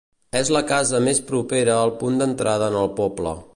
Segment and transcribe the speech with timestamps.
[0.37, 3.39] És la casa més propera al punt d'entrada en el poble.